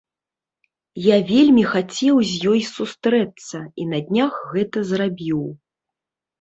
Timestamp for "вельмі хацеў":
1.31-2.15